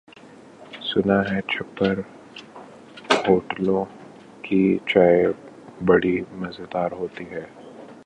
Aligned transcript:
سنا 0.81 1.17
ہے 1.29 1.39
چھپر 1.47 1.99
ہوٹلوں 3.27 3.83
کی 4.43 4.61
چائے 4.87 5.23
بڑی 5.85 6.21
مزیدار 6.33 6.91
ہوتی 6.91 7.25
ہے۔ 7.31 7.45